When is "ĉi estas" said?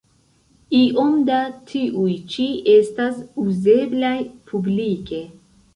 2.37-3.23